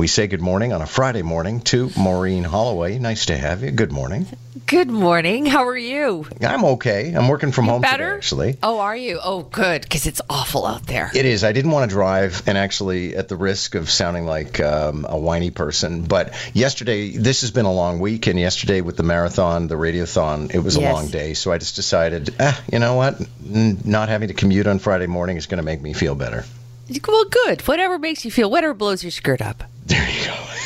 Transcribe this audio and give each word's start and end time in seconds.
We 0.00 0.08
say 0.08 0.26
good 0.26 0.40
morning 0.40 0.72
on 0.72 0.82
a 0.82 0.86
Friday 0.86 1.22
morning 1.22 1.60
to 1.60 1.88
Maureen 1.96 2.42
Holloway. 2.42 2.98
Nice 2.98 3.26
to 3.26 3.36
have 3.36 3.62
you. 3.62 3.70
Good 3.70 3.92
morning. 3.92 4.26
Good 4.66 4.90
morning. 4.90 5.46
How 5.46 5.68
are 5.68 5.76
you? 5.76 6.26
I'm 6.40 6.64
okay. 6.64 7.12
I'm 7.12 7.28
working 7.28 7.52
from 7.52 7.66
home 7.66 7.82
Better? 7.82 8.06
today, 8.06 8.16
actually. 8.16 8.58
Oh, 8.60 8.80
are 8.80 8.96
you? 8.96 9.20
Oh, 9.22 9.42
good, 9.42 9.82
because 9.82 10.06
it's 10.08 10.20
awful 10.28 10.66
out 10.66 10.88
there. 10.88 11.12
It 11.14 11.26
is. 11.26 11.44
I 11.44 11.52
didn't 11.52 11.70
want 11.70 11.88
to 11.88 11.94
drive, 11.94 12.42
and 12.48 12.58
actually, 12.58 13.14
at 13.14 13.28
the 13.28 13.36
risk 13.36 13.76
of 13.76 13.88
sounding 13.88 14.26
like 14.26 14.58
um, 14.58 15.06
a 15.08 15.16
whiny 15.16 15.52
person, 15.52 16.02
but 16.02 16.34
yesterday, 16.54 17.16
this 17.16 17.42
has 17.42 17.52
been 17.52 17.64
a 17.64 17.72
long 17.72 18.00
week, 18.00 18.26
and 18.26 18.36
yesterday 18.36 18.80
with 18.80 18.96
the 18.96 19.04
marathon, 19.04 19.68
the 19.68 19.76
radiothon, 19.76 20.52
it 20.52 20.58
was 20.58 20.74
a 20.74 20.80
long 20.80 21.06
day. 21.06 21.34
So 21.34 21.52
I 21.52 21.58
just 21.58 21.76
decided, 21.76 22.34
ah, 22.40 22.60
you 22.72 22.80
know 22.80 22.96
what? 22.96 23.24
Not 23.40 24.08
having 24.08 24.26
to 24.26 24.34
commute 24.34 24.66
on 24.66 24.80
Friday 24.80 25.06
morning 25.06 25.36
is 25.36 25.46
going 25.46 25.58
to 25.58 25.64
make 25.64 25.80
me 25.80 25.92
feel 25.92 26.16
better. 26.16 26.44
Well, 27.06 27.26
good. 27.26 27.60
Whatever 27.68 27.96
makes 28.00 28.24
you 28.24 28.32
feel, 28.32 28.50
whatever 28.50 28.74
blows 28.74 29.04
your 29.04 29.12
skirt 29.12 29.40
up. 29.40 29.62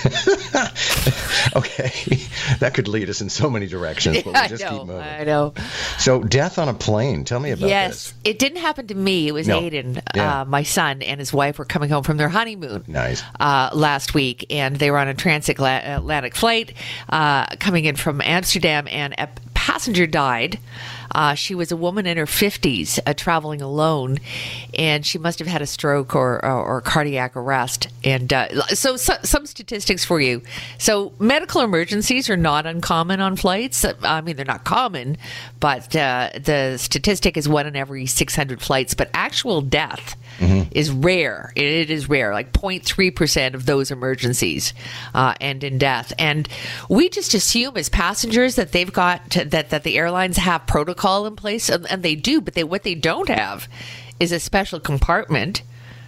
There 0.08 0.34
you 0.36 0.50
go. 0.52 1.58
okay, 1.60 1.90
that 2.60 2.72
could 2.74 2.88
lead 2.88 3.08
us 3.10 3.20
in 3.20 3.28
so 3.30 3.48
many 3.50 3.66
directions, 3.66 4.22
but 4.22 4.34
I 4.34 4.40
we'll 4.40 4.48
just 4.48 4.62
know. 4.64 4.70
keep 4.78 4.86
moving. 4.86 5.02
I 5.02 5.24
know. 5.24 5.54
So, 5.98 6.22
death 6.22 6.58
on 6.58 6.68
a 6.68 6.74
plane. 6.74 7.24
Tell 7.24 7.40
me 7.40 7.50
about 7.50 7.62
that. 7.62 7.68
yes, 7.68 7.90
this. 8.10 8.14
it 8.24 8.38
didn't 8.38 8.58
happen 8.58 8.86
to 8.88 8.94
me. 8.94 9.28
It 9.28 9.32
was 9.32 9.48
No. 9.48 9.60
Aiden, 9.60 10.00
Yeah. 10.14 10.40
uh, 10.40 10.44
my 10.44 10.62
son, 10.62 11.02
and 11.02 11.20
his 11.20 11.32
wife 11.32 11.58
were 11.58 11.64
coming 11.64 11.90
home 11.90 12.02
from 12.02 12.16
their 12.16 12.28
honeymoon. 12.28 12.84
Nice. 12.86 13.22
Uh, 13.38 13.70
last 13.72 14.14
week, 14.14 14.46
and 14.50 14.76
they 14.76 14.90
were 14.90 14.98
on 14.98 15.08
a 15.08 15.14
transatlantic 15.14 16.36
flight 16.36 16.72
uh, 17.08 17.46
coming 17.56 17.84
in 17.84 17.96
from 17.96 18.20
Amsterdam, 18.20 18.86
and 18.90 19.14
a 19.18 19.28
passenger 19.54 20.06
died. 20.06 20.58
Uh, 21.12 21.34
she 21.34 21.54
was 21.54 21.72
a 21.72 21.76
woman 21.76 22.06
in 22.06 22.16
her 22.16 22.26
50s, 22.26 22.98
uh, 23.06 23.14
traveling 23.14 23.62
alone, 23.62 24.18
and 24.74 25.04
she 25.04 25.18
must 25.18 25.38
have 25.38 25.48
had 25.48 25.62
a 25.62 25.66
stroke 25.66 26.14
or, 26.14 26.44
or, 26.44 26.62
or 26.64 26.80
cardiac 26.80 27.36
arrest. 27.36 27.88
And 28.04 28.32
uh, 28.32 28.64
so, 28.66 28.96
so, 28.96 29.14
some 29.22 29.46
statistics 29.46 30.04
for 30.04 30.20
you. 30.20 30.42
So, 30.78 31.12
medical 31.18 31.60
emergencies 31.60 32.28
are 32.30 32.36
not 32.36 32.66
uncommon 32.66 33.20
on 33.20 33.36
flights. 33.36 33.84
I 34.02 34.20
mean, 34.20 34.36
they're 34.36 34.44
not 34.44 34.64
common, 34.64 35.16
but 35.60 35.94
uh, 35.96 36.30
the 36.34 36.76
statistic 36.78 37.36
is 37.36 37.48
one 37.48 37.66
in 37.66 37.76
every 37.76 38.06
600 38.06 38.60
flights. 38.60 38.94
But 38.94 39.10
actual 39.14 39.60
death 39.60 40.16
is 40.72 40.90
rare. 40.90 41.52
It, 41.56 41.90
is 41.90 42.08
rare, 42.08 42.32
like 42.32 42.52
0.3% 42.52 43.54
of 43.54 43.66
those 43.66 43.90
emergencies 43.90 44.74
uh, 45.14 45.34
end 45.40 45.64
in 45.64 45.78
death. 45.78 46.12
And 46.18 46.48
we 46.88 47.08
just 47.08 47.34
assume 47.34 47.76
as 47.76 47.88
passengers 47.88 48.56
that 48.56 48.72
they've 48.72 48.92
got, 48.92 49.30
to, 49.30 49.44
that, 49.46 49.70
that 49.70 49.82
the 49.84 49.98
airlines 49.98 50.36
have 50.36 50.66
protocol 50.98 51.26
in 51.26 51.36
place, 51.36 51.68
and, 51.68 51.86
and 51.90 52.02
they 52.02 52.14
do, 52.14 52.40
but 52.40 52.54
they, 52.54 52.64
what 52.64 52.82
they 52.82 52.94
don't 52.94 53.28
have 53.28 53.68
is 54.18 54.32
a 54.32 54.40
special 54.40 54.80
compartment 54.80 55.62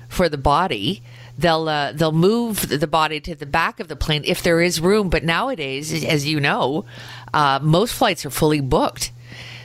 for 0.09 0.29
the 0.29 0.39
body. 0.39 1.03
They'll 1.39 1.69
uh, 1.69 1.93
they'll 1.93 2.13
move 2.13 2.69
the 2.69 2.87
body 2.87 3.21
to 3.21 3.35
the 3.35 3.47
back 3.47 3.81
of 3.81 3.89
the 3.89 3.97
plane 3.97 4.23
if 4.27 4.43
there 4.43 4.61
is 4.61 4.81
room. 4.81 5.09
But 5.09 5.25
nowadays, 5.25 6.05
as 6.05 6.27
you 6.27 6.41
know, 6.41 6.85
uh, 7.33 7.61
most 7.63 7.95
flights 7.95 8.27
are 8.27 8.31
fully 8.31 8.61
booked, 8.61 9.13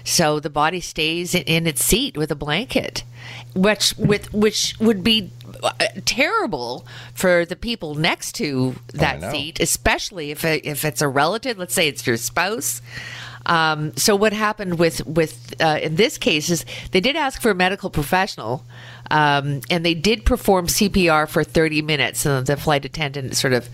so 0.04 0.40
the 0.40 0.50
body 0.50 0.80
stays 0.80 1.36
in, 1.36 1.44
in 1.44 1.67
its 1.67 1.84
seat 1.84 2.16
with 2.16 2.32
a 2.32 2.36
blanket, 2.36 3.04
which 3.56 3.94
with 3.98 4.32
which 4.32 4.76
would 4.80 5.04
be 5.04 5.32
uh, 5.64 5.72
terrible 6.06 6.86
for 7.14 7.45
the 7.45 7.56
people 7.56 7.95
next 7.95 8.36
to 8.36 8.76
that 8.94 9.32
seat, 9.32 9.60
especially 9.60 10.32
if 10.32 10.45
it, 10.45 10.66
if 10.66 10.86
it's 10.86 11.02
a 11.02 11.10
relative. 11.10 11.58
Let's 11.58 11.73
say 11.73 11.88
it's 11.89 12.06
your 12.08 12.17
spouse. 12.17 12.82
Um, 13.46 13.96
so 13.96 14.16
what 14.16 14.34
happened 14.34 14.80
with 14.80 15.06
with 15.06 15.54
uh, 15.62 15.80
in 15.82 15.96
this 15.96 16.18
case 16.18 16.50
is 16.50 16.66
they 16.92 17.00
did 17.00 17.16
ask 17.16 17.42
for 17.42 17.52
a 17.52 17.56
medical 17.56 17.90
professional, 17.90 18.64
um, 19.12 19.62
and 19.70 19.86
they 19.86 19.94
did 19.94 20.26
perform 20.26 20.68
CPR 20.68 21.28
for 21.28 21.44
30 21.44 21.82
minutes. 21.82 22.26
And 22.26 22.46
the 22.46 22.58
flight 22.58 22.86
attendant 22.86 23.36
sort 23.36 23.54
of, 23.54 23.70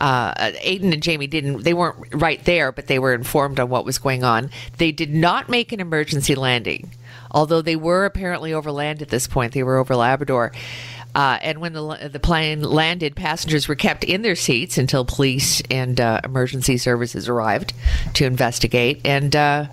uh, 0.00 0.34
Aiden 0.34 0.92
and 0.92 1.02
Jamie 1.02 1.26
didn't. 1.26 1.62
They 1.62 1.74
weren't 1.74 2.14
right 2.14 2.44
there, 2.44 2.72
but 2.72 2.86
they 2.86 2.98
were 2.98 3.14
informed 3.14 3.58
on 3.60 3.68
what 3.68 3.84
was 3.84 3.98
going 3.98 4.24
on. 4.24 4.50
They 4.78 4.92
did 4.92 5.14
not 5.14 5.48
make 5.48 5.72
an 5.72 5.80
emergency 5.80 6.34
landing, 6.34 6.90
although 7.30 7.62
they 7.62 7.76
were 7.76 8.04
apparently 8.04 8.52
over 8.52 8.70
land 8.70 9.00
at 9.02 9.08
this 9.08 9.26
point. 9.26 9.52
They 9.52 9.62
were 9.62 9.76
over 9.76 9.96
Labrador. 9.96 10.52
Uh, 11.14 11.38
and 11.42 11.60
when 11.60 11.72
the, 11.72 12.08
the 12.12 12.20
plane 12.20 12.60
landed, 12.62 13.14
passengers 13.14 13.68
were 13.68 13.74
kept 13.76 14.02
in 14.04 14.22
their 14.22 14.34
seats 14.34 14.78
until 14.78 15.04
police 15.04 15.62
and 15.70 16.00
uh, 16.00 16.20
emergency 16.24 16.76
services 16.76 17.28
arrived 17.28 17.72
to 18.14 18.24
investigate. 18.24 19.00
And 19.04 19.34
uh, 19.36 19.66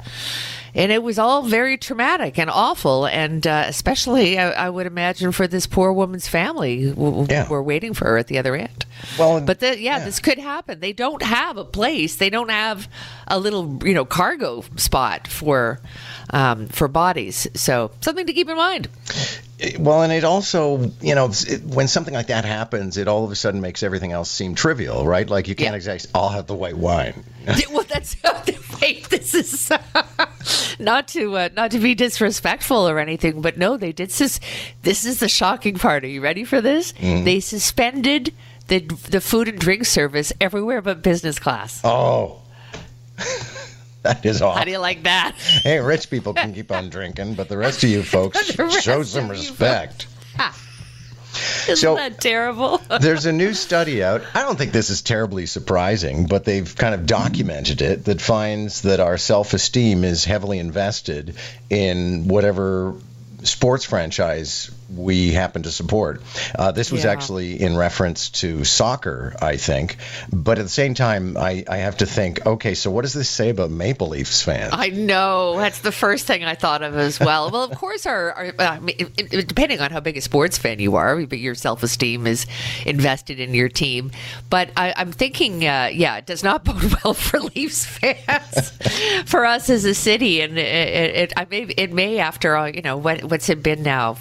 and 0.74 0.90
it 0.92 1.04
was 1.04 1.20
all 1.20 1.42
very 1.42 1.78
traumatic 1.78 2.40
and 2.40 2.50
awful, 2.50 3.06
and 3.06 3.46
uh, 3.46 3.66
especially 3.68 4.40
I, 4.40 4.52
I 4.52 4.70
would 4.70 4.88
imagine 4.88 5.34
for 5.34 5.46
this 5.46 5.68
poor 5.68 5.92
woman's 5.92 6.30
family 6.30 6.82
who 6.84 6.94
who 6.94 7.28
Yeah. 7.30 7.50
were 7.50 7.62
waiting 7.62 7.94
for 7.94 8.06
her 8.06 8.18
at 8.18 8.28
the 8.28 8.38
other 8.38 8.56
end. 8.56 8.86
Well, 9.20 9.42
but 9.42 9.60
the, 9.60 9.78
yeah, 9.80 9.98
yeah. 9.98 10.06
this 10.06 10.20
could 10.20 10.38
happen. 10.38 10.80
They 10.80 10.94
don't 10.94 11.22
have 11.24 11.58
a 11.58 11.66
place. 11.66 12.16
They 12.16 12.30
don't 12.30 12.52
have 12.52 12.88
a 13.28 13.38
little 13.38 13.80
you 13.84 13.94
know 13.94 14.06
cargo 14.06 14.64
spot 14.78 15.28
for 15.28 15.82
um, 16.30 16.68
for 16.68 16.88
bodies. 16.88 17.48
So 17.54 17.92
something 18.00 18.26
to 18.28 18.32
keep 18.34 18.48
in 18.48 18.56
mind. 18.56 18.88
Well, 19.78 20.02
and 20.02 20.12
it 20.12 20.24
also, 20.24 20.92
you 21.02 21.14
know, 21.14 21.30
it, 21.48 21.64
when 21.64 21.88
something 21.88 22.14
like 22.14 22.28
that 22.28 22.46
happens, 22.46 22.98
it 22.98 23.08
all 23.08 23.24
of 23.26 23.32
a 23.32 23.36
sudden 23.36 23.62
makes 23.62 23.84
everything 23.84 24.12
else 24.12 24.30
seem 24.32 24.56
trivial, 24.56 25.06
right? 25.06 25.30
Like 25.30 25.48
you 25.48 25.54
can't 25.56 25.72
Yeah. 25.74 25.76
exactly, 25.78 26.10
I'll 26.16 26.30
have 26.30 26.48
the 26.48 26.56
white 26.56 26.78
wine. 26.78 27.24
well, 27.72 27.84
that's 27.84 28.16
wait. 28.82 29.08
This 29.10 29.36
is 29.36 29.72
not 30.80 31.08
to 31.10 31.38
uh, 31.38 31.50
not 31.56 31.72
to 31.72 31.80
be 31.80 31.94
disrespectful 31.96 32.90
or 32.90 32.98
anything, 33.00 33.42
but 33.42 33.58
no, 33.58 33.78
they 33.78 33.92
did. 33.92 34.12
Sus- 34.12 34.40
this 34.82 35.06
is 35.06 35.20
the 35.20 35.30
shocking 35.30 35.76
part. 35.78 36.04
Are 36.04 36.08
you 36.08 36.22
ready 36.22 36.44
for 36.44 36.62
this? 36.62 36.94
They 37.00 37.40
suspended 37.40 38.34
the 38.68 38.80
the 39.10 39.22
food 39.22 39.48
and 39.48 39.60
drink 39.60 39.86
service 39.86 40.34
everywhere 40.42 40.82
but 40.82 41.04
business 41.04 41.38
class. 41.40 41.82
Oh, 41.84 42.41
that 44.04 44.26
is 44.26 44.40
How 44.40 44.64
do 44.64 44.72
you 44.72 44.80
like 44.80 45.04
that? 45.04 45.36
Hey, 45.36 45.80
rich 45.80 46.10
people 46.10 46.34
can 46.34 46.54
keep 46.54 46.72
on 46.72 46.90
drinking, 46.90 47.36
but 47.36 47.50
the 47.50 47.58
rest 47.58 47.84
of 47.84 47.90
you 47.90 48.04
folks, 48.04 48.40
show 48.82 49.04
some 49.04 49.30
respect. 49.30 50.08
Isn't 51.64 51.78
So- 51.78 51.96
that 51.96 52.20
terrible? 52.20 52.82
There's 53.00 53.26
a 53.26 53.32
new 53.32 53.54
study 53.54 54.04
out. 54.04 54.22
I 54.34 54.42
don't 54.42 54.58
think 54.58 54.74
this 54.74 54.90
is 54.90 55.02
terribly 55.02 55.46
surprising, 55.46 56.26
but 56.28 56.44
they've 56.44 56.76
kind 56.76 56.94
of 56.94 57.06
documented 57.06 57.82
it 57.82 58.06
that 58.06 58.20
finds 58.22 58.82
that 58.82 59.00
our 59.00 59.18
self 59.18 59.54
esteem 59.54 60.04
is 60.04 60.26
heavily 60.26 60.60
invested 60.60 61.36
in 61.70 62.28
whatever 62.28 62.96
sports 63.44 63.86
franchise 63.86 64.72
we 64.96 65.32
happen 65.32 65.64
to 65.64 65.72
support. 65.72 66.22
Uh, 66.58 66.72
this 66.72 66.92
was 66.92 67.04
Yeah. 67.04 67.12
actually 67.12 67.62
in 67.62 67.76
reference 67.78 68.30
to 68.42 68.64
soccer, 68.66 69.36
I 69.42 69.58
think. 69.58 69.98
But 70.32 70.60
at 70.60 70.64
the 70.64 70.70
same 70.70 70.94
time, 70.94 71.38
I, 71.38 71.64
I 71.68 71.78
have 71.78 71.98
to 71.98 72.06
think 72.06 72.46
okay, 72.46 72.74
so 72.76 72.92
what 72.92 73.04
does 73.04 73.14
this 73.14 73.30
say 73.30 73.50
about 73.50 73.72
Maple 73.72 74.10
Leafs 74.10 74.42
fans? 74.42 74.72
I 74.74 74.90
know. 74.90 75.58
That's 75.58 75.80
the 75.80 75.92
first 75.92 76.26
thing 76.28 76.44
I 76.44 76.56
thought 76.56 76.82
of 76.82 76.96
as 76.98 77.20
well. 77.20 77.50
Well, 77.52 77.64
of 77.64 77.78
course, 77.78 78.06
our, 78.06 78.32
our 78.34 78.54
I 78.60 78.80
mean, 78.80 78.96
depending 79.30 79.80
on 79.80 79.92
how 79.92 80.00
big 80.00 80.18
a 80.18 80.22
sports 80.22 80.58
fan 80.58 80.80
you 80.80 80.96
are, 80.96 81.26
but 81.26 81.40
your 81.40 81.56
self 81.56 81.84
esteem 81.84 82.28
is 82.28 82.46
invested 82.86 83.40
in 83.40 83.54
your 83.54 83.70
team. 83.70 84.12
But 84.50 84.72
I, 84.76 84.94
I'm 84.96 85.12
thinking, 85.12 85.66
uh, 85.66 85.90
yeah, 85.94 86.18
it 86.18 86.26
does 86.26 86.44
not 86.44 86.64
bode 86.66 86.94
well 87.04 87.14
for 87.14 87.40
Leafs 87.40 87.86
fans, 87.86 88.72
for 89.26 89.46
us 89.46 89.70
as 89.70 89.86
a 89.86 89.94
city, 89.94 90.42
and 90.42 90.58
it, 90.58 90.62
it, 90.66 91.16
it 91.16 91.34
I 91.38 91.46
may 91.50 91.62
it 91.64 91.94
may 91.94 92.20
after 92.20 92.56
all, 92.56 92.68
you 92.70 92.82
know, 92.82 92.98
what 92.98 93.24
what's 93.24 93.50
it 93.50 93.64
been 93.64 93.84
now, 93.84 94.14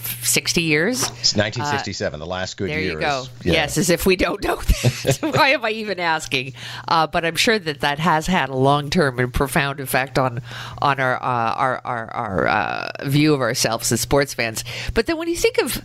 years? 0.61 1.03
It's 1.03 1.35
1967, 1.37 2.21
the 2.21 2.27
last 2.27 2.57
good 2.57 2.71
There 2.71 2.81
year. 2.81 2.93
you 2.93 3.01
go. 3.01 3.23
is- 3.23 3.31
yeah. 3.45 3.53
Yes, 3.53 3.79
as 3.79 3.91
if 3.91 4.07
we 4.07 4.17
don't 4.17 4.43
know 4.43 4.57
that. 4.57 5.19
Why 5.35 5.51
am 5.51 5.65
I 5.65 5.71
even 5.71 6.01
asking? 6.01 6.55
Uh, 6.89 7.07
but 7.07 7.25
I'm 7.25 7.37
sure 7.37 7.59
that 7.59 7.81
that 7.81 7.99
has 7.99 8.27
had 8.27 8.49
a 8.49 8.57
long 8.57 8.91
term 8.91 9.19
and 9.19 9.33
profound 9.33 9.81
effect 9.81 10.19
on 10.19 10.41
on 10.81 11.01
our 11.01 11.17
uh, 11.17 11.55
our 11.55 11.81
our, 11.85 12.11
our 12.13 12.47
uh, 12.49 12.91
view 13.05 13.35
of 13.35 13.41
ourselves 13.41 13.91
as 13.93 14.01
sports 14.01 14.35
fans. 14.35 14.65
But 14.95 15.07
then 15.07 15.17
when 15.19 15.29
you 15.29 15.37
think 15.37 15.59
of 15.59 15.83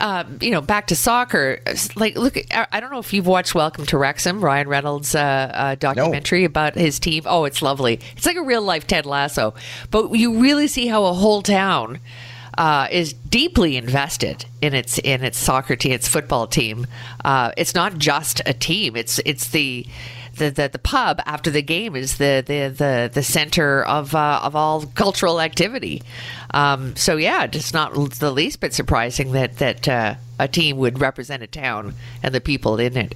um, 0.00 0.38
you 0.40 0.52
know, 0.52 0.60
back 0.60 0.86
to 0.88 0.94
soccer. 0.96 1.58
Like, 1.96 2.16
look, 2.16 2.36
I 2.52 2.66
I 2.70 2.78
don't 2.78 2.92
know 2.92 3.00
if 3.00 3.12
you've 3.12 3.26
watched 3.26 3.54
Welcome 3.56 3.84
to 3.86 3.98
Wrexham, 3.98 4.40
Ryan 4.40 4.68
Reynolds' 4.68 5.12
uh, 5.14 5.18
uh, 5.52 5.74
documentary 5.74 6.44
about 6.44 6.76
his 6.76 7.00
team. 7.00 7.24
Oh, 7.26 7.44
it's 7.46 7.62
lovely. 7.62 7.98
It's 8.16 8.24
like 8.24 8.36
a 8.36 8.42
real 8.42 8.62
life 8.62 8.86
Ted 8.86 9.06
Lasso. 9.06 9.54
But 9.90 10.12
you 10.12 10.38
really 10.38 10.68
see 10.68 10.86
how 10.86 11.04
a 11.06 11.12
whole 11.14 11.42
town 11.42 11.98
uh, 12.58 12.88
is 12.90 13.12
deeply 13.12 13.76
invested 13.76 14.44
in 14.60 14.74
its 14.74 14.98
in 14.98 15.22
its 15.22 15.38
soccer 15.38 15.76
team, 15.76 15.92
its 15.92 16.08
football 16.08 16.48
team. 16.48 16.88
Uh, 17.24 17.52
it's 17.56 17.74
not 17.74 17.96
just 17.98 18.42
a 18.44 18.52
team. 18.52 18.96
It's 18.96 19.20
it's 19.24 19.50
the 19.50 19.86
the, 20.34 20.50
the, 20.50 20.68
the 20.72 20.78
pub 20.78 21.20
after 21.24 21.50
the 21.50 21.62
game 21.62 21.94
is 21.94 22.18
the 22.18 22.42
the 22.44 22.68
the, 22.68 23.10
the 23.14 23.22
center 23.22 23.84
of 23.84 24.12
uh, 24.12 24.40
of 24.42 24.56
all 24.56 24.86
cultural 24.86 25.40
activity. 25.40 26.02
Um, 26.52 26.96
so 26.96 27.16
yeah, 27.16 27.44
it's 27.44 27.72
not 27.72 27.94
the 27.94 28.32
least 28.32 28.58
bit 28.58 28.74
surprising 28.74 29.32
that 29.32 29.58
that 29.58 29.88
uh, 29.88 30.14
a 30.40 30.48
team 30.48 30.78
would 30.78 31.00
represent 31.00 31.44
a 31.44 31.46
town 31.46 31.94
and 32.24 32.34
the 32.34 32.40
people 32.40 32.80
in 32.80 32.96
it. 32.96 33.14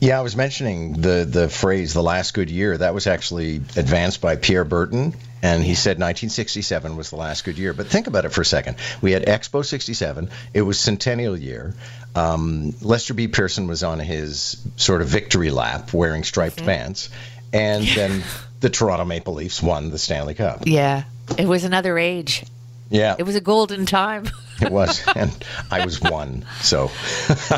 Yeah, 0.00 0.18
I 0.18 0.22
was 0.22 0.36
mentioning 0.36 1.00
the 1.00 1.26
the 1.28 1.48
phrase 1.48 1.92
"the 1.94 2.02
last 2.02 2.34
good 2.34 2.50
year." 2.50 2.76
That 2.76 2.94
was 2.94 3.06
actually 3.06 3.56
advanced 3.56 4.20
by 4.20 4.36
Pierre 4.36 4.64
Berton, 4.64 5.14
and 5.42 5.62
he 5.62 5.74
said 5.74 5.98
1967 5.98 6.96
was 6.96 7.10
the 7.10 7.16
last 7.16 7.44
good 7.44 7.58
year. 7.58 7.72
But 7.72 7.86
think 7.86 8.06
about 8.06 8.24
it 8.24 8.30
for 8.30 8.40
a 8.40 8.46
second. 8.46 8.76
We 9.00 9.12
had 9.12 9.24
Expo 9.26 9.64
67. 9.64 10.30
It 10.54 10.62
was 10.62 10.78
centennial 10.78 11.36
year. 11.36 11.74
Um, 12.14 12.74
Lester 12.80 13.14
B. 13.14 13.28
Pearson 13.28 13.66
was 13.66 13.82
on 13.82 14.00
his 14.00 14.56
sort 14.76 15.02
of 15.02 15.08
victory 15.08 15.50
lap, 15.50 15.92
wearing 15.92 16.24
striped 16.24 16.56
mm-hmm. 16.56 16.66
pants, 16.66 17.10
and 17.52 17.86
then 17.86 18.22
the 18.60 18.70
Toronto 18.70 19.04
Maple 19.04 19.34
Leafs 19.34 19.62
won 19.62 19.90
the 19.90 19.98
Stanley 19.98 20.34
Cup. 20.34 20.62
Yeah, 20.66 21.04
it 21.38 21.46
was 21.46 21.64
another 21.64 21.98
age. 21.98 22.44
Yeah. 22.90 23.14
It 23.18 23.22
was 23.22 23.36
a 23.36 23.40
golden 23.40 23.86
time. 23.86 24.28
it 24.62 24.70
was. 24.70 25.02
And 25.20 25.44
I 25.70 25.84
was 25.84 26.00
one. 26.00 26.46
So. 26.60 26.90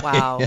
Wow. 0.03 0.41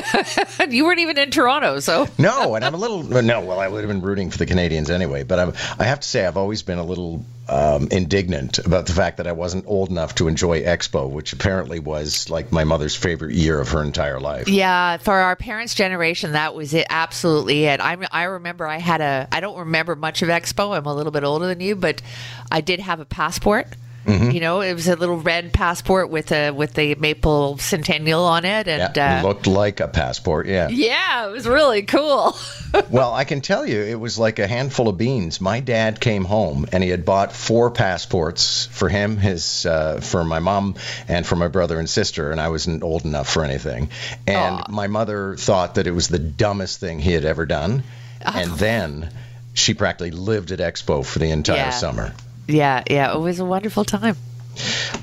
you 0.70 0.84
weren't 0.84 1.00
even 1.00 1.18
in 1.18 1.30
Toronto, 1.30 1.80
so. 1.80 2.06
no, 2.16 2.54
and 2.54 2.64
I'm 2.64 2.74
a 2.74 2.76
little. 2.76 3.02
No, 3.02 3.40
well, 3.40 3.58
I 3.58 3.68
would 3.68 3.80
have 3.80 3.88
been 3.88 4.00
rooting 4.00 4.30
for 4.30 4.38
the 4.38 4.46
Canadiens 4.46 4.88
anyway. 4.88 5.24
But 5.24 5.38
I'm, 5.38 5.52
I 5.78 5.84
have 5.84 6.00
to 6.00 6.08
say, 6.08 6.24
I've 6.24 6.36
always 6.36 6.62
been 6.62 6.78
a 6.78 6.84
little 6.84 7.24
um, 7.48 7.88
indignant 7.90 8.58
about 8.58 8.86
the 8.86 8.92
fact 8.92 9.18
that 9.18 9.26
I 9.26 9.32
wasn't 9.32 9.66
old 9.66 9.90
enough 9.90 10.14
to 10.16 10.28
enjoy 10.28 10.62
Expo, 10.62 11.10
which 11.10 11.32
apparently 11.32 11.78
was 11.80 12.30
like 12.30 12.52
my 12.52 12.64
mother's 12.64 12.96
favorite 12.96 13.34
year 13.34 13.60
of 13.60 13.68
her 13.70 13.82
entire 13.82 14.20
life. 14.20 14.48
Yeah, 14.48 14.96
for 14.98 15.14
our 15.14 15.36
parents' 15.36 15.74
generation, 15.74 16.32
that 16.32 16.54
was 16.54 16.72
it. 16.72 16.86
Absolutely 16.88 17.64
it. 17.64 17.80
I 17.80 17.96
I 18.10 18.24
remember 18.24 18.66
I 18.66 18.78
had 18.78 19.00
a. 19.00 19.28
I 19.30 19.40
don't 19.40 19.58
remember 19.58 19.96
much 19.96 20.22
of 20.22 20.28
Expo. 20.28 20.76
I'm 20.76 20.86
a 20.86 20.94
little 20.94 21.12
bit 21.12 21.24
older 21.24 21.46
than 21.46 21.60
you, 21.60 21.76
but 21.76 22.00
I 22.50 22.60
did 22.60 22.80
have 22.80 23.00
a 23.00 23.04
passport 23.04 23.66
Mm-hmm. 24.06 24.30
You 24.30 24.40
know, 24.40 24.60
it 24.60 24.74
was 24.74 24.86
a 24.86 24.96
little 24.96 25.16
red 25.16 25.52
passport 25.52 26.10
with 26.10 26.30
a 26.30 26.50
with 26.50 26.74
the 26.74 26.94
maple 26.96 27.56
centennial 27.58 28.24
on 28.24 28.44
it, 28.44 28.68
and 28.68 28.94
yeah, 28.94 29.20
uh, 29.20 29.26
looked 29.26 29.46
like 29.46 29.80
a 29.80 29.88
passport. 29.88 30.46
Yeah, 30.46 30.68
yeah, 30.68 31.26
it 31.26 31.32
was 31.32 31.46
really 31.46 31.82
cool. 31.82 32.36
well, 32.90 33.14
I 33.14 33.24
can 33.24 33.40
tell 33.40 33.66
you, 33.66 33.80
it 33.80 33.98
was 33.98 34.18
like 34.18 34.38
a 34.38 34.46
handful 34.46 34.88
of 34.88 34.98
beans. 34.98 35.40
My 35.40 35.60
dad 35.60 36.00
came 36.00 36.24
home 36.24 36.66
and 36.70 36.82
he 36.84 36.90
had 36.90 37.04
bought 37.04 37.32
four 37.32 37.70
passports 37.70 38.66
for 38.66 38.88
him, 38.88 39.16
his 39.16 39.64
uh, 39.64 40.00
for 40.00 40.22
my 40.22 40.38
mom, 40.38 40.74
and 41.08 41.26
for 41.26 41.36
my 41.36 41.48
brother 41.48 41.78
and 41.78 41.88
sister, 41.88 42.30
and 42.30 42.40
I 42.40 42.48
wasn't 42.50 42.82
old 42.82 43.04
enough 43.04 43.28
for 43.28 43.42
anything. 43.42 43.88
And 44.26 44.58
Aww. 44.58 44.68
my 44.68 44.86
mother 44.86 45.36
thought 45.36 45.76
that 45.76 45.86
it 45.86 45.92
was 45.92 46.08
the 46.08 46.18
dumbest 46.18 46.78
thing 46.78 46.98
he 46.98 47.12
had 47.12 47.24
ever 47.24 47.46
done, 47.46 47.84
oh. 48.24 48.32
and 48.34 48.50
then 48.52 49.10
she 49.54 49.72
practically 49.72 50.10
lived 50.10 50.52
at 50.52 50.58
Expo 50.58 51.06
for 51.06 51.18
the 51.20 51.30
entire 51.30 51.56
yeah. 51.56 51.70
summer. 51.70 52.12
Yeah, 52.46 52.82
yeah, 52.88 53.14
it 53.14 53.20
was 53.20 53.40
a 53.40 53.44
wonderful 53.44 53.84
time. 53.84 54.16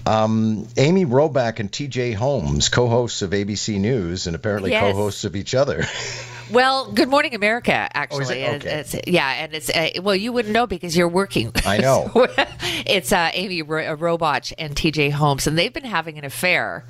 Um, 0.06 0.68
Amy 0.78 1.06
Robach 1.06 1.60
and 1.60 1.72
TJ 1.72 2.16
Holmes, 2.16 2.70
co 2.70 2.88
hosts 2.88 3.22
of 3.22 3.32
ABC 3.32 3.80
News 3.80 4.28
and 4.28 4.36
apparently 4.36 4.72
yes. 4.72 4.82
co 4.82 4.98
hosts 4.98 5.24
of 5.26 5.36
each 5.36 5.56
other. 5.56 5.86
Well, 6.52 6.92
Good 6.92 7.08
Morning 7.08 7.34
America, 7.34 7.72
actually. 7.72 8.46
Oh, 8.46 8.56
okay. 8.56 8.80
it's, 8.80 8.96
yeah, 9.08 9.30
and 9.44 9.54
it's 9.54 9.70
uh, 9.70 10.02
well, 10.02 10.16
you 10.16 10.34
wouldn't 10.34 10.54
know 10.54 10.68
because 10.68 10.98
you're 10.98 11.08
working. 11.08 11.54
I 11.66 11.78
know. 11.78 12.12
it's 12.86 13.14
uh, 13.14 13.32
Amy 13.34 13.62
uh, 13.62 13.66
Robach 13.66 14.52
and 14.58 14.76
TJ 14.76 15.12
Holmes, 15.12 15.48
and 15.48 15.58
they've 15.58 15.72
been 15.72 15.86
having 15.86 16.18
an 16.18 16.26
affair, 16.26 16.84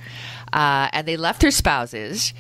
uh, 0.52 0.90
and 0.92 1.08
they 1.08 1.16
left 1.16 1.42
their 1.42 1.52
spouses, 1.52 2.34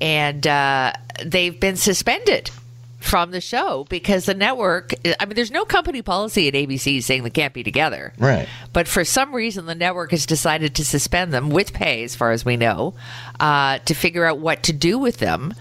and 0.00 0.46
uh, 0.46 0.92
they've 1.24 1.58
been 1.58 1.76
suspended 1.76 2.50
from 2.98 3.30
the 3.30 3.40
show 3.40 3.86
because 3.88 4.26
the 4.26 4.34
network 4.34 4.92
I 5.20 5.24
mean 5.24 5.36
there's 5.36 5.52
no 5.52 5.64
company 5.64 6.02
policy 6.02 6.48
at 6.48 6.54
ABC 6.54 7.02
saying 7.02 7.22
they 7.22 7.30
can't 7.30 7.54
be 7.54 7.62
together. 7.62 8.12
Right. 8.18 8.48
But 8.72 8.88
for 8.88 9.04
some 9.04 9.34
reason 9.34 9.66
the 9.66 9.74
network 9.74 10.10
has 10.10 10.26
decided 10.26 10.74
to 10.76 10.84
suspend 10.84 11.32
them 11.32 11.50
with 11.50 11.72
pay 11.72 12.02
as 12.02 12.16
far 12.16 12.32
as 12.32 12.44
we 12.44 12.56
know 12.56 12.94
uh, 13.38 13.78
to 13.78 13.94
figure 13.94 14.24
out 14.24 14.38
what 14.38 14.64
to 14.64 14.72
do 14.72 14.98
with 14.98 15.18
them 15.18 15.54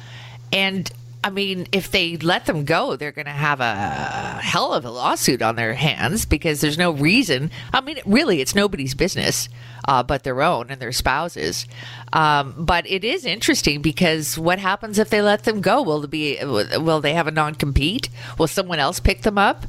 and 0.51 0.91
I 1.27 1.29
mean, 1.29 1.67
if 1.73 1.91
they 1.91 2.15
let 2.15 2.45
them 2.45 2.63
go, 2.63 2.95
they're 2.95 3.11
going 3.11 3.25
to 3.25 3.31
have 3.31 3.59
a 3.59 4.39
hell 4.41 4.73
of 4.73 4.85
a 4.85 4.89
lawsuit 4.89 5.41
on 5.41 5.57
their 5.57 5.73
hands 5.73 6.25
because 6.25 6.61
there's 6.61 6.77
no 6.77 6.91
reason. 6.91 7.51
I 7.73 7.81
mean, 7.81 7.99
really, 8.05 8.39
it's 8.39 8.55
nobody's 8.55 8.93
business 8.93 9.49
uh, 9.87 10.03
but 10.03 10.23
their 10.23 10.41
own 10.41 10.67
and 10.69 10.81
their 10.81 10.93
spouses. 10.93 11.65
Um, 12.13 12.55
but 12.57 12.89
it 12.89 13.03
is 13.03 13.25
interesting 13.25 13.81
because 13.81 14.37
what 14.37 14.59
happens 14.59 14.99
if 14.99 15.09
they 15.09 15.21
let 15.21 15.43
them 15.43 15.59
go? 15.59 15.81
Will 15.81 16.07
be? 16.07 16.37
Will 16.41 17.01
they 17.01 17.13
have 17.13 17.27
a 17.27 17.31
non 17.31 17.55
compete? 17.55 18.07
Will 18.37 18.47
someone 18.47 18.79
else 18.79 19.01
pick 19.01 19.23
them 19.23 19.37
up? 19.37 19.65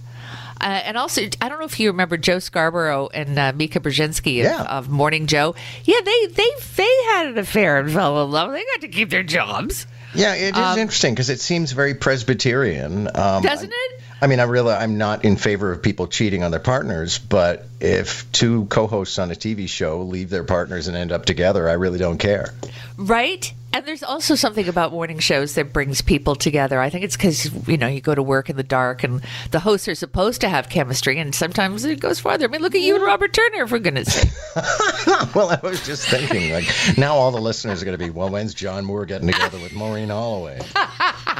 Uh, 0.61 0.81
and 0.85 0.97
also, 0.97 1.23
I 1.41 1.49
don't 1.49 1.59
know 1.59 1.67
if 1.67 1.79
you 1.79 1.91
remember 1.91 2.17
Joe 2.17 2.39
Scarborough 2.39 3.09
and 3.13 3.39
uh, 3.39 3.53
Mika 3.55 3.81
Brzezinski 3.81 4.41
of, 4.41 4.45
yeah. 4.45 4.63
of, 4.65 4.89
Morning 4.89 5.27
Joe. 5.27 5.55
Yeah, 5.85 6.01
they 6.05 6.27
they 6.27 6.51
they 6.77 7.03
had 7.11 7.27
an 7.29 7.39
affair 7.39 7.79
and 7.79 7.91
fell 7.93 8.25
in 8.25 8.31
love. 8.31 8.53
They 8.53 8.65
got 8.75 8.81
to 8.83 8.89
keep 8.89 9.11
their 9.11 9.23
jobs. 9.23 9.87
Yeah, 10.15 10.35
it 10.35 10.57
is 10.57 10.63
um, 10.63 10.79
interesting 10.79 11.15
because 11.15 11.31
it 11.31 11.41
seems 11.41 11.73
very 11.73 11.95
Presbyterian. 11.95 13.09
Um, 13.15 13.43
doesn't 13.43 13.71
it? 13.73 14.01
I 14.21 14.27
mean, 14.27 14.41
I 14.41 14.45
really, 14.45 14.73
I'm 14.73 14.99
not 14.99 15.25
in 15.25 15.37
favor 15.37 15.71
of 15.71 15.83
people 15.83 16.09
cheating 16.09 16.43
on 16.43 16.51
their 16.51 16.61
partners, 16.61 17.19
but 17.19 17.67
if 17.79 18.31
two 18.33 18.65
co-hosts 18.65 19.19
on 19.19 19.31
a 19.31 19.35
TV 19.35 19.69
show 19.69 20.03
leave 20.03 20.29
their 20.29 20.45
partners 20.45 20.89
and 20.89 20.97
end 20.97 21.13
up 21.13 21.25
together, 21.25 21.69
I 21.69 21.75
really 21.75 21.99
don't 21.99 22.19
care. 22.19 22.53
Right? 22.97 23.53
And 23.73 23.85
there's 23.85 24.03
also 24.03 24.35
something 24.35 24.67
about 24.67 24.93
morning 24.93 25.19
shows 25.19 25.55
that 25.55 25.73
brings 25.73 26.01
people 26.01 26.35
together. 26.35 26.81
I 26.81 26.89
think 26.89 27.05
it's 27.05 27.17
because 27.17 27.69
you 27.69 27.77
know 27.77 27.87
you 27.87 28.01
go 28.01 28.15
to 28.15 28.23
work 28.23 28.49
in 28.49 28.57
the 28.57 28.63
dark, 28.63 29.05
and 29.05 29.23
the 29.51 29.61
hosts 29.61 29.89
are 29.89 29.95
supposed 29.95 30.41
to 30.41 30.49
have 30.49 30.69
chemistry, 30.69 31.19
and 31.19 31.35
sometimes 31.35 31.85
it 31.85 32.01
goes 32.01 32.19
farther. 32.19 32.47
I 32.47 32.49
mean, 32.49 32.63
look 32.63 32.75
at 32.75 32.81
you 32.81 32.95
and 32.95 33.05
Robert 33.05 33.33
Turner, 33.33 33.67
for 33.67 33.79
goodness' 33.79 34.15
sake. 34.15 34.31
well, 35.35 35.51
I 35.51 35.61
was 35.63 35.85
just 35.85 36.09
thinking, 36.09 36.53
like 36.53 36.67
now 36.97 37.15
all 37.15 37.31
the 37.31 37.41
listeners 37.41 37.83
are 37.83 37.85
going 37.85 37.99
to 37.99 38.03
be, 38.03 38.11
well, 38.11 38.31
when's 38.31 38.55
John 38.55 38.85
Moore 38.85 39.05
getting 39.05 39.29
together 39.29 39.59
with 39.59 39.75
Maureen 39.75 40.09
Holloway? 40.09 40.61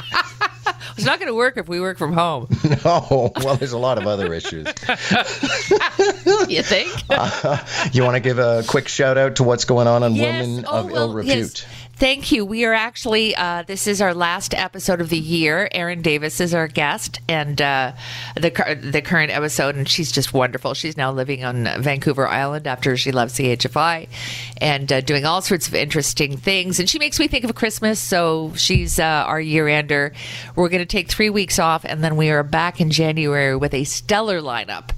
It's 0.99 1.05
not 1.05 1.17
going 1.17 1.31
to 1.31 1.35
work 1.35 1.55
if 1.55 1.69
we 1.69 1.79
work 1.79 1.97
from 1.97 2.11
home. 2.11 2.49
No. 2.85 3.31
Well, 3.37 3.55
there's 3.55 3.71
a 3.71 3.77
lot 3.77 3.97
of 3.97 4.05
other 4.05 4.33
issues. 4.33 4.67
you 6.47 6.61
think? 6.61 6.91
Uh, 7.09 7.57
you 7.91 8.03
want 8.03 8.15
to 8.15 8.19
give 8.19 8.37
a 8.37 8.63
quick 8.67 8.87
shout 8.87 9.17
out 9.17 9.37
to 9.37 9.43
what's 9.43 9.65
going 9.65 9.87
on 9.87 10.03
on 10.03 10.13
yes. 10.15 10.45
Women 10.45 10.65
oh, 10.67 10.79
of 10.79 10.91
well, 10.91 11.09
Ill 11.09 11.13
Repute? 11.13 11.37
Yes. 11.37 11.65
Thank 11.99 12.31
you. 12.31 12.45
We 12.45 12.63
are 12.63 12.73
actually, 12.73 13.35
uh, 13.35 13.63
this 13.63 13.85
is 13.85 14.01
our 14.01 14.13
last 14.13 14.53
episode 14.53 15.01
of 15.01 15.09
the 15.09 15.17
year. 15.17 15.67
Erin 15.73 16.01
Davis 16.01 16.39
is 16.39 16.53
our 16.53 16.69
guest, 16.69 17.19
and 17.27 17.61
uh, 17.61 17.91
the 18.35 18.51
the 18.81 19.01
current 19.01 19.31
episode, 19.31 19.75
and 19.75 19.85
she's 19.85 20.09
just 20.09 20.33
wonderful. 20.33 20.73
She's 20.73 20.95
now 20.95 21.11
living 21.11 21.43
on 21.43 21.65
Vancouver 21.83 22.25
Island 22.25 22.67
after 22.67 22.95
she 22.95 23.11
left 23.11 23.35
CHFI 23.35 24.07
and 24.61 24.89
uh, 24.93 25.01
doing 25.01 25.25
all 25.25 25.41
sorts 25.41 25.67
of 25.67 25.75
interesting 25.75 26.37
things. 26.37 26.79
And 26.79 26.89
she 26.89 26.99
makes 26.99 27.19
me 27.19 27.27
think 27.27 27.43
of 27.43 27.53
Christmas, 27.53 27.99
so 27.99 28.53
she's 28.55 28.97
uh, 28.97 29.03
our 29.03 29.41
year 29.41 29.67
ender. 29.67 30.13
We're 30.55 30.69
going 30.69 30.79
to 30.79 30.85
take 30.85 31.09
three 31.09 31.29
weeks 31.29 31.59
off, 31.59 31.83
and 31.83 32.01
then 32.01 32.15
we 32.15 32.29
are 32.29 32.43
back 32.43 32.79
in 32.79 32.91
January 32.91 33.57
with 33.57 33.73
a 33.73 33.83
stellar 33.83 34.39
lineup 34.39 34.91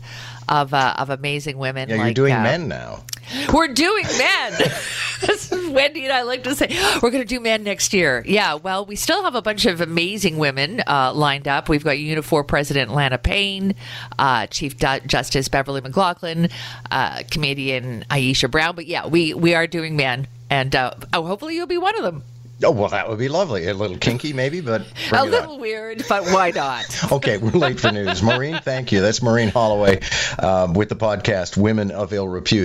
of 0.48 0.72
uh, 0.72 0.94
of 1.00 1.10
amazing 1.10 1.58
women. 1.58 1.90
Yeah, 1.90 1.96
like, 1.96 2.06
you're 2.06 2.28
doing 2.28 2.34
uh, 2.34 2.44
men 2.44 2.68
now. 2.68 3.04
We're 3.54 3.70
doing 3.70 4.06
men. 4.18 4.54
this 5.22 5.52
is 5.52 5.70
Wendy 5.70 6.04
and 6.04 6.14
I 6.14 6.24
like 6.24 6.44
to 6.44 6.56
say 6.56 6.68
we're 7.02 7.12
going 7.12 7.24
to 7.24 7.26
do 7.26 7.40
men 7.40 7.64
next 7.64 7.94
year. 7.94 8.24
Yeah, 8.26 8.56
well, 8.56 8.86
we 8.86 8.96
still 8.96 9.24
have 9.24 9.36
a 9.36 9.42
bunch 9.42 9.66
of 9.66 9.82
amazing 9.82 10.38
women 10.38 10.82
uh, 10.88 11.14
lined 11.14 11.48
up. 11.48 11.70
We've 11.70 11.84
got 11.84 11.98
Unifor 11.98 12.48
President 12.48 12.94
Lana 12.94 13.18
Payne, 13.18 13.76
uh, 14.18 14.48
Chief 14.48 14.78
Justice 14.78 15.48
Beverley 15.48 15.82
McLachlin, 15.82 16.52
uh, 16.90 17.24
comedian 17.30 18.06
Aisha 18.10 18.50
Brown. 18.50 18.76
But 18.76 18.88
yeah, 18.88 19.08
we 19.08 19.34
we 19.34 19.54
are 19.56 19.68
doing 19.68 19.96
men, 19.96 20.28
and 20.50 20.76
uh, 20.76 20.94
oh, 21.14 21.26
hopefully 21.26 21.56
you'll 21.56 21.68
be 21.68 21.78
one 21.78 21.96
of 21.96 22.04
them. 22.04 22.24
Oh 22.64 22.72
well, 22.72 22.90
that 22.90 23.10
would 23.10 23.18
be 23.18 23.30
lovely. 23.30 23.68
A 23.68 23.74
little 23.74 23.98
kinky, 23.98 24.34
maybe, 24.34 24.62
but 24.62 24.86
a 25.12 25.26
little 25.26 25.54
on. 25.54 25.62
weird, 25.62 26.04
but 26.08 26.26
why 26.26 26.52
not? 26.52 26.86
okay, 27.12 27.38
we're 27.38 27.52
late 27.52 27.80
for 27.80 27.92
news. 27.92 28.22
Maureen, 28.22 28.60
thank 28.60 28.92
you. 28.92 29.02
That's 29.02 29.22
Maureen 29.22 29.50
Holloway 29.50 30.02
uh, 30.38 30.72
with 30.74 30.90
the 30.90 30.96
podcast 30.96 31.58
"Women 31.58 31.92
of 31.92 32.14
Ill 32.14 32.28
Repute." 32.28 32.60